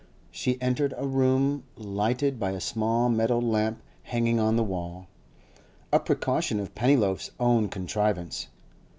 She 0.31 0.59
entered 0.59 0.95
a 0.97 1.05
room 1.05 1.61
lighted 1.75 2.39
by 2.39 2.53
a 2.53 2.59
small 2.59 3.07
metal 3.07 3.39
lamp 3.39 3.83
hanging 4.01 4.39
on 4.39 4.55
the 4.55 4.63
wall—a 4.63 5.99
precaution 5.99 6.59
of 6.59 6.73
Pennyloaf's 6.73 7.29
own 7.39 7.69
contrivance. 7.69 8.47